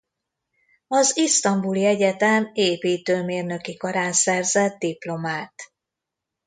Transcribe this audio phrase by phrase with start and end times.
[0.87, 5.53] Az Isztambuli Egyetem Építőmérnöki Karán szerzett diplomát.